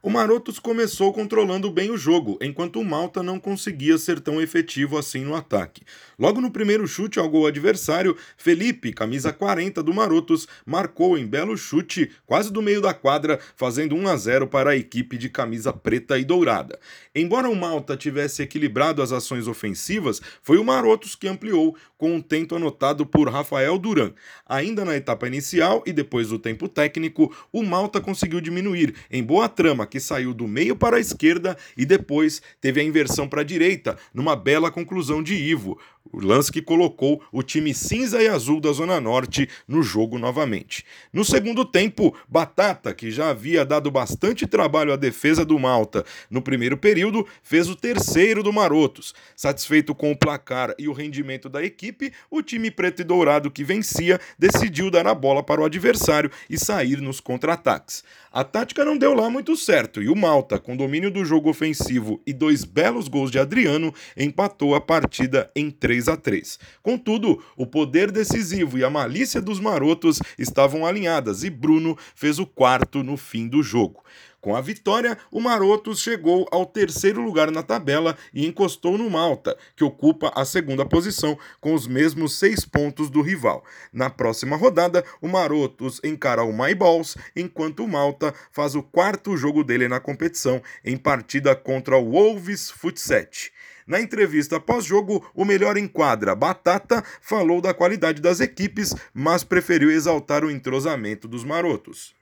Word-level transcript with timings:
O 0.00 0.08
Marotos 0.08 0.60
começou 0.60 1.12
controlando 1.12 1.68
bem 1.72 1.90
o 1.90 1.96
jogo, 1.96 2.38
enquanto 2.40 2.78
o 2.78 2.84
Malta 2.84 3.20
não 3.20 3.40
conseguia 3.40 3.98
ser 3.98 4.20
tão 4.20 4.40
efetivo 4.40 4.96
assim 4.96 5.24
no 5.24 5.34
ataque. 5.34 5.82
Logo 6.16 6.40
no 6.40 6.52
primeiro 6.52 6.86
chute 6.86 7.18
ao 7.18 7.28
gol 7.28 7.48
adversário, 7.48 8.16
Felipe, 8.36 8.92
camisa 8.92 9.32
40 9.32 9.82
do 9.82 9.92
Marotos, 9.92 10.46
marcou 10.64 11.18
em 11.18 11.26
belo 11.26 11.56
chute, 11.56 12.12
quase 12.24 12.52
do 12.52 12.62
meio 12.62 12.80
da 12.80 12.94
quadra, 12.94 13.40
fazendo 13.56 13.96
1 13.96 14.06
a 14.06 14.16
0 14.16 14.46
para 14.46 14.70
a 14.70 14.76
equipe 14.76 15.18
de 15.18 15.28
camisa 15.28 15.72
preta 15.72 16.16
e 16.16 16.24
dourada. 16.24 16.78
Embora 17.12 17.50
o 17.50 17.56
Malta 17.56 17.96
tivesse 17.96 18.40
equilibrado 18.40 19.02
as 19.02 19.10
ações 19.10 19.48
ofensivas, 19.48 20.22
foi 20.44 20.58
o 20.58 20.64
Marotos 20.64 21.16
que 21.16 21.26
ampliou 21.26 21.76
com 21.96 22.14
um 22.14 22.22
tento 22.22 22.54
anotado 22.54 23.04
por 23.04 23.28
Rafael 23.28 23.76
Duran. 23.76 24.12
Ainda 24.46 24.84
na 24.84 24.94
etapa 24.94 25.26
inicial 25.26 25.82
e 25.84 25.92
depois 25.92 26.28
do 26.28 26.38
tempo 26.38 26.68
técnico, 26.68 27.34
o 27.52 27.64
Malta 27.64 28.00
conseguiu 28.00 28.40
diminuir 28.40 28.94
em 29.10 29.24
boa 29.24 29.48
trama 29.48 29.87
que 29.88 29.98
saiu 29.98 30.32
do 30.32 30.46
meio 30.46 30.76
para 30.76 30.96
a 30.96 31.00
esquerda 31.00 31.56
e 31.76 31.84
depois 31.84 32.40
teve 32.60 32.80
a 32.80 32.84
inversão 32.84 33.28
para 33.28 33.40
a 33.40 33.44
direita, 33.44 33.96
numa 34.12 34.36
bela 34.36 34.70
conclusão 34.70 35.22
de 35.22 35.34
Ivo. 35.34 35.78
O 36.12 36.20
lance 36.20 36.50
que 36.50 36.62
colocou 36.62 37.22
o 37.30 37.42
time 37.42 37.74
cinza 37.74 38.22
e 38.22 38.28
azul 38.28 38.60
da 38.60 38.72
Zona 38.72 39.00
Norte 39.00 39.48
no 39.66 39.82
jogo 39.82 40.18
novamente. 40.18 40.84
No 41.12 41.24
segundo 41.24 41.64
tempo, 41.64 42.16
Batata, 42.28 42.94
que 42.94 43.10
já 43.10 43.30
havia 43.30 43.64
dado 43.64 43.90
bastante 43.90 44.46
trabalho 44.46 44.92
à 44.92 44.96
defesa 44.96 45.44
do 45.44 45.58
Malta 45.58 46.04
no 46.30 46.40
primeiro 46.40 46.76
período, 46.76 47.26
fez 47.42 47.68
o 47.68 47.76
terceiro 47.76 48.42
do 48.42 48.52
Marotos. 48.52 49.14
Satisfeito 49.36 49.94
com 49.94 50.10
o 50.10 50.16
placar 50.16 50.74
e 50.78 50.88
o 50.88 50.92
rendimento 50.92 51.48
da 51.48 51.62
equipe, 51.62 52.12
o 52.30 52.42
time 52.42 52.70
preto 52.70 53.00
e 53.00 53.04
dourado 53.04 53.50
que 53.50 53.64
vencia 53.64 54.20
decidiu 54.38 54.90
dar 54.90 55.06
a 55.06 55.14
bola 55.14 55.42
para 55.42 55.60
o 55.60 55.64
adversário 55.64 56.30
e 56.48 56.58
sair 56.58 57.00
nos 57.00 57.20
contra-ataques. 57.20 58.02
A 58.30 58.44
tática 58.44 58.84
não 58.84 58.96
deu 58.96 59.14
lá 59.14 59.28
muito 59.28 59.56
certo 59.56 60.02
e 60.02 60.08
o 60.08 60.14
Malta, 60.14 60.58
com 60.58 60.76
domínio 60.76 61.10
do 61.10 61.24
jogo 61.24 61.50
ofensivo 61.50 62.20
e 62.26 62.32
dois 62.32 62.62
belos 62.64 63.08
gols 63.08 63.30
de 63.30 63.38
Adriano, 63.38 63.92
empatou 64.16 64.74
a 64.74 64.80
partida 64.80 65.50
em 65.56 65.70
3 65.70 65.97
a 66.06 66.16
3. 66.16 66.58
Contudo, 66.82 67.42
o 67.56 67.66
poder 67.66 68.12
decisivo 68.12 68.78
e 68.78 68.84
a 68.84 68.90
malícia 68.90 69.40
dos 69.40 69.58
marotos 69.58 70.20
estavam 70.38 70.86
alinhadas 70.86 71.42
e 71.42 71.50
Bruno 71.50 71.96
fez 72.14 72.38
o 72.38 72.46
quarto 72.46 73.02
no 73.02 73.16
fim 73.16 73.48
do 73.48 73.62
jogo. 73.62 74.04
Com 74.40 74.54
a 74.54 74.60
vitória, 74.60 75.18
o 75.32 75.40
Marotos 75.40 76.00
chegou 76.00 76.46
ao 76.52 76.64
terceiro 76.64 77.20
lugar 77.20 77.50
na 77.50 77.60
tabela 77.60 78.16
e 78.32 78.46
encostou 78.46 78.96
no 78.96 79.10
Malta, 79.10 79.58
que 79.74 79.82
ocupa 79.82 80.32
a 80.34 80.44
segunda 80.44 80.86
posição 80.86 81.36
com 81.60 81.74
os 81.74 81.88
mesmos 81.88 82.38
seis 82.38 82.64
pontos 82.64 83.10
do 83.10 83.20
rival. 83.20 83.64
Na 83.92 84.08
próxima 84.08 84.56
rodada, 84.56 85.04
o 85.20 85.26
Marotos 85.26 86.00
encara 86.04 86.44
o 86.44 86.52
My 86.52 86.72
Balls, 86.72 87.16
enquanto 87.34 87.82
o 87.82 87.88
Malta 87.88 88.32
faz 88.52 88.76
o 88.76 88.82
quarto 88.82 89.36
jogo 89.36 89.64
dele 89.64 89.88
na 89.88 89.98
competição 89.98 90.62
em 90.84 90.96
partida 90.96 91.56
contra 91.56 91.98
o 91.98 92.12
Wolves 92.12 92.70
Futset. 92.70 93.52
Na 93.88 93.98
entrevista 93.98 94.60
pós-jogo, 94.60 95.26
o 95.34 95.46
melhor 95.46 95.78
em 95.78 95.88
quadra, 95.88 96.34
Batata, 96.34 97.02
falou 97.22 97.62
da 97.62 97.72
qualidade 97.72 98.20
das 98.20 98.38
equipes, 98.38 98.94
mas 99.14 99.42
preferiu 99.42 99.90
exaltar 99.90 100.44
o 100.44 100.50
entrosamento 100.50 101.26
dos 101.26 101.42
marotos. 101.42 102.14